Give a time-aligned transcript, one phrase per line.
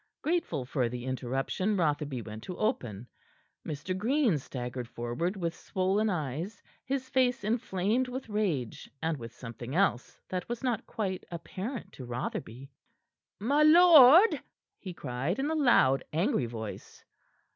[0.23, 3.05] Grateful for the interruption, Rotherby went to open.
[3.63, 3.95] Mr.
[3.95, 10.19] Green staggered forward with swollen eyes, his face inflamed with rage, and with something else
[10.27, 12.71] that was not quite apparent to Rotherby.
[13.39, 14.41] "My lord!"
[14.79, 17.05] he cried in a loud, angry voice.